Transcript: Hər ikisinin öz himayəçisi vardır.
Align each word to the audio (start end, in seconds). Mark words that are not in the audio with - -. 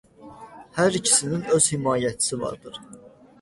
Hər 0.77 0.97
ikisinin 0.99 1.43
öz 1.59 1.67
himayəçisi 1.75 2.41
vardır. 2.47 2.81